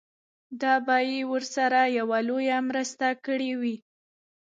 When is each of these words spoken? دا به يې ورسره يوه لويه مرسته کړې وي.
دا 0.61 0.73
به 0.85 0.97
يې 1.09 1.19
ورسره 1.31 1.79
يوه 1.97 2.19
لويه 2.27 2.57
مرسته 2.69 3.07
کړې 3.25 3.51
وي. 3.61 3.75